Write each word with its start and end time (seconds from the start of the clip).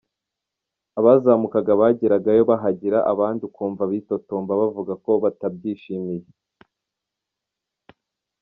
Abazamukaga 0.99 1.71
bageragayo 1.81 2.41
bahagira 2.51 2.97
abandi 3.11 3.41
ukumva 3.49 3.83
bitotomba 3.91 4.51
bavuga 4.61 4.93
ko 5.03 5.11
batabyishimiye. 5.23 6.25